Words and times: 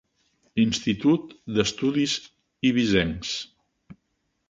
Institut 0.63 1.35
d'estudis 1.59 2.17
eivissencs. 2.71 3.39